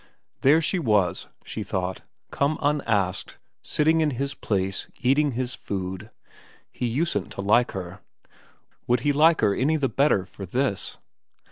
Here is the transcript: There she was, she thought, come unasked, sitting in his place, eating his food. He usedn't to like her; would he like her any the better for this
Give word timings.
There 0.41 0.63
she 0.63 0.79
was, 0.79 1.27
she 1.45 1.61
thought, 1.61 2.01
come 2.31 2.57
unasked, 2.59 3.37
sitting 3.61 4.01
in 4.01 4.09
his 4.17 4.33
place, 4.33 4.87
eating 5.01 5.33
his 5.33 5.53
food. 5.53 6.09
He 6.71 6.87
usedn't 6.89 7.29
to 7.33 7.41
like 7.41 7.73
her; 7.73 8.01
would 8.87 9.01
he 9.01 9.13
like 9.13 9.41
her 9.41 9.53
any 9.53 9.75
the 9.77 9.89
better 9.89 10.25
for 10.25 10.47
this 10.47 10.97